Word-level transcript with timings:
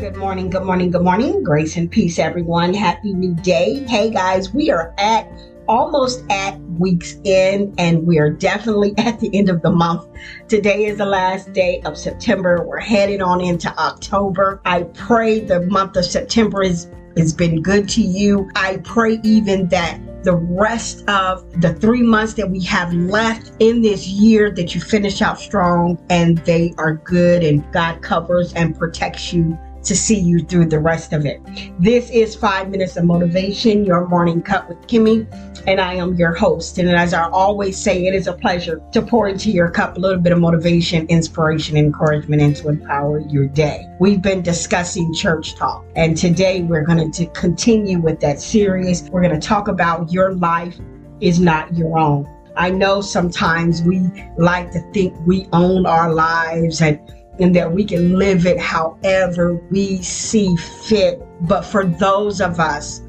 Good 0.00 0.16
morning, 0.16 0.48
good 0.48 0.64
morning, 0.64 0.90
good 0.90 1.02
morning. 1.02 1.42
Grace 1.42 1.76
and 1.76 1.90
peace, 1.90 2.18
everyone. 2.18 2.72
Happy 2.72 3.12
new 3.12 3.34
day. 3.34 3.84
Hey, 3.86 4.08
guys, 4.08 4.50
we 4.50 4.70
are 4.70 4.94
at 4.96 5.30
almost 5.68 6.24
at 6.30 6.58
week's 6.78 7.18
end, 7.26 7.74
and 7.76 8.06
we 8.06 8.18
are 8.18 8.30
definitely 8.30 8.94
at 8.98 9.20
the 9.20 9.28
end 9.38 9.50
of 9.50 9.60
the 9.60 9.70
month. 9.70 10.08
Today 10.48 10.86
is 10.86 10.96
the 10.96 11.04
last 11.04 11.52
day 11.52 11.82
of 11.84 11.98
September. 11.98 12.64
We're 12.66 12.80
headed 12.80 13.20
on 13.20 13.42
into 13.42 13.68
October. 13.78 14.62
I 14.64 14.84
pray 14.84 15.40
the 15.40 15.66
month 15.66 15.98
of 15.98 16.06
September 16.06 16.62
is 16.62 16.90
has 17.18 17.34
been 17.34 17.60
good 17.60 17.86
to 17.90 18.00
you. 18.00 18.50
I 18.56 18.78
pray 18.78 19.20
even 19.22 19.68
that 19.68 20.00
the 20.24 20.36
rest 20.36 21.06
of 21.10 21.60
the 21.60 21.74
three 21.74 22.02
months 22.02 22.34
that 22.34 22.50
we 22.50 22.62
have 22.64 22.90
left 22.94 23.52
in 23.58 23.82
this 23.82 24.06
year 24.06 24.50
that 24.52 24.74
you 24.74 24.80
finish 24.80 25.20
out 25.20 25.38
strong 25.38 25.98
and 26.08 26.38
they 26.38 26.72
are 26.78 26.94
good 26.94 27.42
and 27.42 27.70
God 27.70 28.00
covers 28.00 28.54
and 28.54 28.78
protects 28.78 29.34
you 29.34 29.58
to 29.82 29.96
see 29.96 30.18
you 30.18 30.40
through 30.40 30.66
the 30.66 30.78
rest 30.78 31.12
of 31.12 31.24
it. 31.26 31.40
This 31.78 32.10
is 32.10 32.34
Five 32.34 32.70
Minutes 32.70 32.96
of 32.96 33.04
Motivation, 33.04 33.84
your 33.84 34.06
morning 34.08 34.42
cup 34.42 34.68
with 34.68 34.78
Kimmy, 34.86 35.26
and 35.66 35.80
I 35.80 35.94
am 35.94 36.14
your 36.14 36.34
host. 36.34 36.78
And 36.78 36.88
as 36.88 37.14
I 37.14 37.28
always 37.30 37.76
say, 37.76 38.06
it 38.06 38.14
is 38.14 38.26
a 38.26 38.32
pleasure 38.32 38.82
to 38.92 39.02
pour 39.02 39.28
into 39.28 39.50
your 39.50 39.70
cup 39.70 39.96
a 39.96 40.00
little 40.00 40.20
bit 40.20 40.32
of 40.32 40.38
motivation, 40.38 41.06
inspiration, 41.08 41.76
encouragement, 41.76 42.42
and 42.42 42.56
to 42.56 42.68
empower 42.68 43.20
your 43.20 43.46
day. 43.46 43.86
We've 43.98 44.22
been 44.22 44.42
discussing 44.42 45.14
church 45.14 45.54
talk, 45.56 45.84
and 45.96 46.16
today 46.16 46.62
we're 46.62 46.84
going 46.84 47.10
to 47.10 47.26
continue 47.26 48.00
with 48.00 48.20
that 48.20 48.40
series. 48.40 49.08
We're 49.10 49.22
going 49.22 49.38
to 49.38 49.46
talk 49.46 49.68
about 49.68 50.12
your 50.12 50.34
life 50.34 50.78
is 51.20 51.40
not 51.40 51.76
your 51.76 51.98
own. 51.98 52.28
I 52.56 52.70
know 52.70 53.00
sometimes 53.00 53.82
we 53.82 54.00
like 54.36 54.70
to 54.72 54.80
think 54.92 55.14
we 55.26 55.48
own 55.52 55.86
our 55.86 56.12
lives 56.12 56.82
and 56.82 57.00
and 57.40 57.56
that 57.56 57.72
we 57.72 57.84
can 57.84 58.18
live 58.18 58.46
it 58.46 58.60
however 58.60 59.54
we 59.70 60.02
see 60.02 60.54
fit. 60.56 61.20
But 61.42 61.62
for 61.62 61.84
those 61.84 62.40
of 62.40 62.60
us 62.60 63.02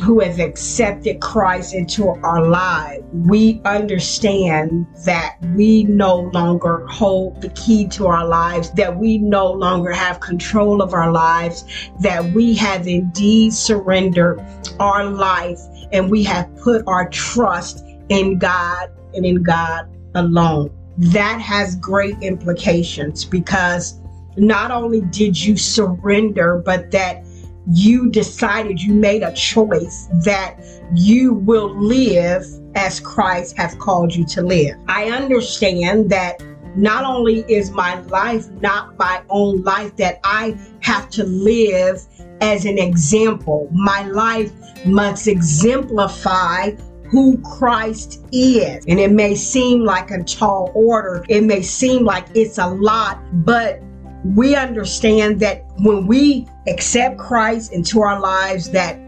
who 0.00 0.20
have 0.20 0.38
accepted 0.38 1.20
Christ 1.20 1.74
into 1.74 2.08
our 2.08 2.46
lives, 2.46 3.02
we 3.12 3.60
understand 3.64 4.86
that 5.04 5.36
we 5.54 5.84
no 5.84 6.30
longer 6.32 6.86
hold 6.86 7.40
the 7.40 7.48
key 7.50 7.88
to 7.88 8.06
our 8.06 8.26
lives, 8.26 8.70
that 8.72 8.96
we 8.96 9.18
no 9.18 9.50
longer 9.50 9.90
have 9.90 10.20
control 10.20 10.82
of 10.82 10.94
our 10.94 11.10
lives, 11.10 11.64
that 12.00 12.24
we 12.32 12.54
have 12.54 12.86
indeed 12.86 13.52
surrendered 13.52 14.40
our 14.78 15.04
life 15.04 15.58
and 15.90 16.10
we 16.10 16.22
have 16.22 16.54
put 16.58 16.84
our 16.86 17.08
trust 17.08 17.84
in 18.08 18.38
God 18.38 18.90
and 19.14 19.26
in 19.26 19.42
God 19.42 19.88
alone 20.14 20.77
that 20.98 21.40
has 21.40 21.76
great 21.76 22.16
implications 22.22 23.24
because 23.24 24.00
not 24.36 24.70
only 24.70 25.00
did 25.02 25.40
you 25.40 25.56
surrender, 25.56 26.62
but 26.64 26.90
that 26.90 27.24
you 27.70 28.10
decided 28.10 28.80
you 28.80 28.94
made 28.94 29.22
a 29.22 29.32
choice 29.32 30.08
that 30.24 30.56
you 30.94 31.34
will 31.34 31.78
live 31.78 32.44
as 32.74 32.98
Christ 32.98 33.56
has 33.56 33.74
called 33.74 34.14
you 34.14 34.24
to 34.26 34.42
live. 34.42 34.76
I 34.88 35.10
understand 35.10 36.10
that 36.10 36.42
not 36.76 37.04
only 37.04 37.40
is 37.48 37.70
my 37.70 38.00
life 38.02 38.48
not 38.60 38.96
my 38.98 39.22
own 39.28 39.62
life, 39.62 39.96
that 39.96 40.20
I 40.24 40.56
have 40.80 41.10
to 41.10 41.24
live 41.24 42.02
as 42.40 42.64
an 42.64 42.78
example. 42.78 43.68
My 43.72 44.06
life 44.08 44.52
must 44.86 45.26
exemplify 45.26 46.70
who 47.10 47.38
Christ 47.38 48.24
is. 48.32 48.84
And 48.86 48.98
it 48.98 49.12
may 49.12 49.34
seem 49.34 49.84
like 49.84 50.10
a 50.10 50.22
tall 50.22 50.70
order, 50.74 51.24
it 51.28 51.42
may 51.44 51.62
seem 51.62 52.04
like 52.04 52.26
it's 52.34 52.58
a 52.58 52.68
lot, 52.68 53.18
but 53.44 53.80
we 54.24 54.54
understand 54.54 55.40
that 55.40 55.64
when 55.78 56.06
we 56.06 56.46
accept 56.66 57.18
Christ 57.18 57.72
into 57.72 58.02
our 58.02 58.20
lives 58.20 58.70
that 58.70 58.98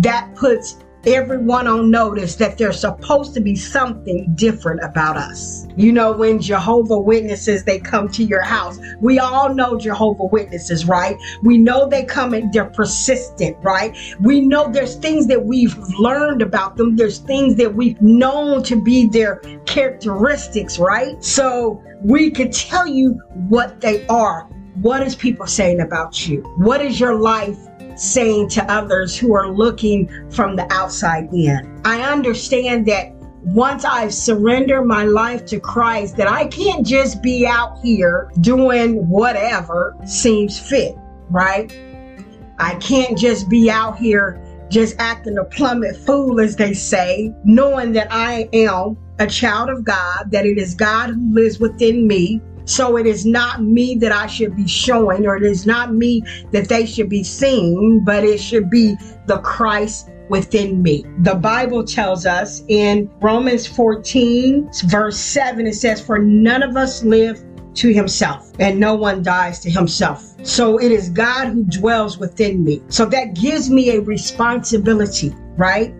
that 0.00 0.34
puts 0.34 0.78
everyone 1.06 1.66
on 1.66 1.90
notice 1.90 2.36
that 2.36 2.58
there's 2.58 2.80
supposed 2.80 3.34
to 3.34 3.40
be 3.40 3.56
something 3.56 4.32
different 4.34 4.82
about 4.82 5.16
us. 5.16 5.66
You 5.76 5.92
know, 5.92 6.12
when 6.12 6.40
Jehovah 6.40 6.98
Witnesses 6.98 7.64
they 7.64 7.78
come 7.78 8.08
to 8.10 8.24
your 8.24 8.42
house, 8.42 8.78
we 9.00 9.18
all 9.18 9.54
know 9.54 9.78
Jehovah 9.78 10.24
Witnesses, 10.24 10.86
right? 10.86 11.16
We 11.42 11.58
know 11.58 11.88
they 11.88 12.04
come 12.04 12.32
and 12.34 12.52
they're 12.52 12.64
persistent, 12.64 13.56
right? 13.62 13.96
We 14.20 14.40
know 14.40 14.70
there's 14.70 14.96
things 14.96 15.26
that 15.28 15.44
we've 15.44 15.76
learned 15.98 16.42
about 16.42 16.76
them. 16.76 16.96
There's 16.96 17.18
things 17.18 17.56
that 17.56 17.74
we've 17.74 18.00
known 18.00 18.62
to 18.64 18.80
be 18.80 19.06
their 19.06 19.36
characteristics, 19.66 20.78
right? 20.78 21.22
So 21.22 21.82
we 22.02 22.30
can 22.30 22.50
tell 22.50 22.86
you 22.86 23.20
what 23.48 23.80
they 23.80 24.06
are. 24.06 24.48
What 24.80 25.02
is 25.02 25.14
people 25.14 25.46
saying 25.46 25.80
about 25.80 26.26
you? 26.26 26.42
What 26.56 26.80
is 26.80 26.98
your 26.98 27.14
life 27.14 27.58
saying 27.96 28.48
to 28.50 28.72
others 28.72 29.16
who 29.16 29.34
are 29.34 29.48
looking 29.48 30.30
from 30.30 30.56
the 30.56 30.70
outside 30.72 31.28
in. 31.32 31.80
I 31.84 32.02
understand 32.02 32.86
that 32.86 33.12
once 33.42 33.84
I've 33.84 34.14
surrendered 34.14 34.86
my 34.86 35.04
life 35.04 35.44
to 35.46 35.60
Christ, 35.60 36.16
that 36.16 36.28
I 36.28 36.46
can't 36.46 36.86
just 36.86 37.22
be 37.22 37.46
out 37.46 37.78
here 37.82 38.30
doing 38.40 39.06
whatever 39.08 39.94
seems 40.06 40.58
fit, 40.58 40.96
right? 41.30 41.70
I 42.58 42.76
can't 42.76 43.18
just 43.18 43.48
be 43.50 43.70
out 43.70 43.98
here 43.98 44.40
just 44.70 44.96
acting 44.98 45.36
a 45.38 45.44
plummet 45.44 45.96
fool, 45.96 46.40
as 46.40 46.56
they 46.56 46.72
say, 46.72 47.34
knowing 47.44 47.92
that 47.92 48.08
I 48.10 48.48
am 48.52 48.96
a 49.18 49.26
child 49.26 49.68
of 49.68 49.84
God, 49.84 50.30
that 50.30 50.46
it 50.46 50.58
is 50.58 50.74
God 50.74 51.10
who 51.10 51.34
lives 51.34 51.60
within 51.60 52.06
me, 52.08 52.40
so 52.64 52.96
it 52.96 53.06
is 53.06 53.26
not 53.26 53.62
me 53.62 53.94
that 53.96 54.12
I 54.12 54.26
should 54.26 54.56
be 54.56 54.66
showing, 54.66 55.26
or 55.26 55.36
it 55.36 55.42
is 55.42 55.66
not 55.66 55.94
me 55.94 56.22
that 56.50 56.68
they 56.68 56.86
should 56.86 57.08
be 57.08 57.22
seeing, 57.22 58.02
but 58.04 58.24
it 58.24 58.38
should 58.38 58.70
be 58.70 58.96
the 59.26 59.38
Christ 59.38 60.10
within 60.28 60.82
me. 60.82 61.04
The 61.18 61.34
Bible 61.34 61.84
tells 61.84 62.26
us 62.26 62.62
in 62.68 63.10
Romans 63.20 63.66
14, 63.66 64.70
verse 64.86 65.18
7, 65.18 65.66
it 65.66 65.74
says, 65.74 66.00
For 66.00 66.18
none 66.18 66.62
of 66.62 66.76
us 66.76 67.04
live 67.04 67.44
to 67.74 67.92
himself, 67.92 68.52
and 68.58 68.78
no 68.78 68.94
one 68.94 69.22
dies 69.22 69.60
to 69.60 69.70
himself. 69.70 70.34
So 70.42 70.78
it 70.78 70.92
is 70.92 71.10
God 71.10 71.48
who 71.48 71.64
dwells 71.64 72.18
within 72.18 72.62
me. 72.64 72.82
So 72.88 73.04
that 73.06 73.34
gives 73.34 73.68
me 73.68 73.96
a 73.96 74.00
responsibility, 74.00 75.34
right? 75.56 75.94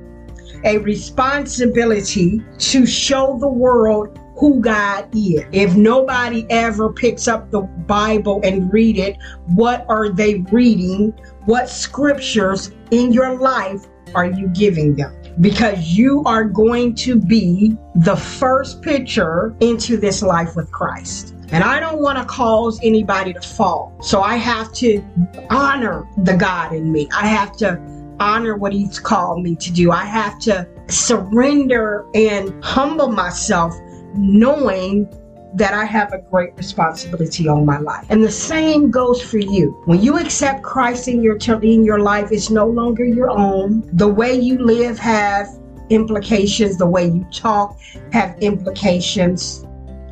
A 0.64 0.78
responsibility 0.78 2.42
to 2.58 2.86
show 2.86 3.36
the 3.38 3.48
world 3.48 4.18
who 4.36 4.60
God 4.60 5.08
is. 5.14 5.44
If 5.52 5.76
nobody 5.76 6.46
ever 6.50 6.92
picks 6.92 7.28
up 7.28 7.50
the 7.50 7.60
Bible 7.60 8.40
and 8.42 8.72
read 8.72 8.98
it, 8.98 9.16
what 9.54 9.86
are 9.88 10.08
they 10.08 10.36
reading? 10.50 11.12
What 11.44 11.68
scriptures 11.68 12.72
in 12.90 13.12
your 13.12 13.38
life 13.38 13.86
are 14.14 14.26
you 14.26 14.48
giving 14.48 14.94
them? 14.96 15.14
Because 15.40 15.96
you 15.96 16.22
are 16.24 16.44
going 16.44 16.94
to 16.96 17.16
be 17.16 17.76
the 17.96 18.16
first 18.16 18.82
picture 18.82 19.54
into 19.60 19.96
this 19.96 20.22
life 20.22 20.56
with 20.56 20.70
Christ. 20.70 21.34
And 21.50 21.62
I 21.62 21.78
don't 21.78 22.00
want 22.00 22.18
to 22.18 22.24
cause 22.24 22.80
anybody 22.82 23.32
to 23.32 23.40
fall. 23.40 23.96
So 24.00 24.20
I 24.20 24.36
have 24.36 24.72
to 24.74 25.04
honor 25.50 26.08
the 26.18 26.36
God 26.36 26.72
in 26.72 26.90
me. 26.90 27.08
I 27.12 27.26
have 27.26 27.56
to 27.58 27.80
honor 28.20 28.56
what 28.56 28.72
He's 28.72 28.98
called 28.98 29.42
me 29.42 29.56
to 29.56 29.72
do. 29.72 29.90
I 29.90 30.04
have 30.04 30.38
to 30.40 30.68
surrender 30.88 32.06
and 32.14 32.64
humble 32.64 33.08
myself, 33.08 33.74
knowing 34.14 35.08
that 35.54 35.72
I 35.72 35.84
have 35.84 36.12
a 36.12 36.18
great 36.18 36.54
responsibility 36.56 37.46
on 37.48 37.64
my 37.64 37.78
life. 37.78 38.06
And 38.08 38.22
the 38.22 38.30
same 38.30 38.90
goes 38.90 39.22
for 39.22 39.38
you. 39.38 39.70
When 39.84 40.02
you 40.02 40.18
accept 40.18 40.62
Christ 40.62 41.06
in 41.06 41.22
your 41.22 41.36
in 41.62 41.84
your 41.84 42.00
life, 42.00 42.32
it's 42.32 42.50
no 42.50 42.66
longer 42.66 43.04
your 43.04 43.30
own. 43.30 43.88
The 43.92 44.08
way 44.08 44.34
you 44.34 44.58
live 44.58 44.98
have 44.98 45.48
implications. 45.90 46.76
The 46.76 46.86
way 46.86 47.06
you 47.06 47.24
talk 47.32 47.78
have 48.12 48.36
implications. 48.40 49.64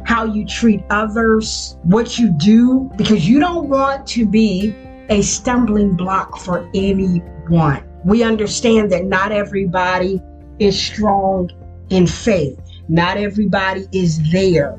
How 0.04 0.25
you 0.25 0.44
treat 0.46 0.82
others, 0.90 1.76
what 1.82 2.19
you 2.19 2.31
do, 2.31 2.90
because 2.96 3.28
you 3.28 3.38
don't 3.40 3.69
want 3.69 4.06
to 4.08 4.26
be 4.26 4.75
a 5.08 5.22
stumbling 5.22 5.96
block 5.96 6.38
for 6.38 6.69
anyone. 6.75 7.84
We 8.04 8.22
understand 8.22 8.90
that 8.93 9.04
not 9.04 9.31
everybody 9.31 10.20
is 10.58 10.81
strong 10.81 11.50
in 11.90 12.06
faith. 12.06 12.62
Not 12.93 13.17
everybody 13.17 13.89
is 13.91 14.21
there. 14.31 14.79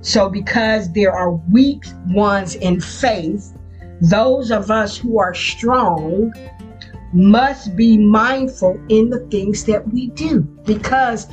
So, 0.00 0.30
because 0.30 0.90
there 0.94 1.12
are 1.12 1.32
weak 1.32 1.84
ones 2.06 2.54
in 2.54 2.80
faith, 2.80 3.54
those 4.00 4.50
of 4.50 4.70
us 4.70 4.96
who 4.96 5.18
are 5.18 5.34
strong 5.34 6.32
must 7.12 7.76
be 7.76 7.98
mindful 7.98 8.80
in 8.88 9.10
the 9.10 9.18
things 9.30 9.64
that 9.64 9.86
we 9.92 10.06
do 10.06 10.40
because 10.64 11.26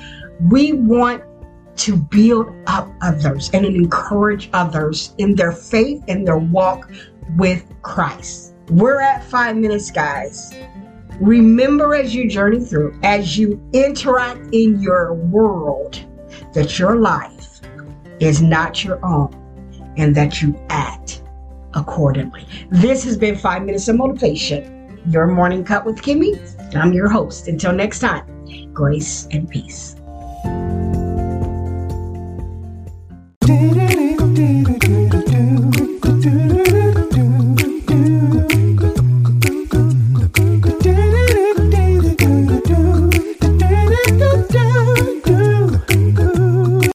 we 0.49 0.73
want 0.73 1.23
to 1.77 1.95
build 1.95 2.53
up 2.65 2.91
others 2.99 3.49
and 3.53 3.65
encourage 3.65 4.49
others 4.51 5.15
in 5.19 5.33
their 5.33 5.53
faith 5.53 6.03
and 6.09 6.27
their 6.27 6.39
walk 6.39 6.91
with 7.37 7.63
Christ. 7.83 8.53
We're 8.69 8.99
at 8.99 9.23
five 9.23 9.55
minutes, 9.55 9.91
guys. 9.91 10.53
Remember 11.21 11.95
as 11.95 12.13
you 12.13 12.29
journey 12.29 12.59
through, 12.59 12.99
as 13.03 13.37
you 13.37 13.61
interact 13.71 14.53
in 14.53 14.81
your 14.81 15.13
world, 15.13 16.03
that 16.57 16.79
your 16.79 16.95
life 16.95 17.61
is 18.19 18.41
not 18.41 18.83
your 18.83 18.97
own 19.05 19.31
and 19.95 20.15
that 20.15 20.41
you 20.41 20.59
act 20.69 21.21
accordingly. 21.75 22.47
This 22.71 23.03
has 23.03 23.15
been 23.15 23.37
Five 23.37 23.61
Minutes 23.61 23.87
of 23.89 23.95
Motivation, 23.97 24.99
your 25.07 25.27
morning 25.27 25.63
cup 25.63 25.85
with 25.85 25.97
Kimmy. 25.97 26.33
I'm 26.75 26.93
your 26.93 27.09
host. 27.09 27.47
Until 27.47 27.73
next 27.73 27.99
time, 27.99 28.73
grace 28.73 29.27
and 29.29 29.47
peace. 29.47 29.97